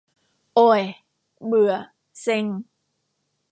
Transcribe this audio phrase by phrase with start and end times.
[0.55, 0.83] โอ่ย
[1.45, 1.73] เบื่อ
[2.21, 2.45] เซ็ง